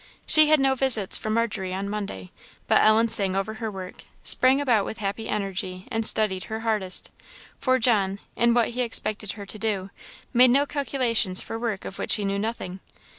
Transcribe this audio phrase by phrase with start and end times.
[0.25, 2.31] She had no visits from Margery on Monday;
[2.67, 7.11] but Ellen sang over her work, sprang about with happy energy, and studied her hardest;
[7.59, 9.91] for John, in what he expected her to do,
[10.33, 12.79] made no calculations for work of which he knew nothing.